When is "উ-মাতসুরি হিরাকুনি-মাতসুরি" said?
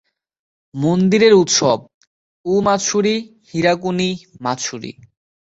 2.45-4.91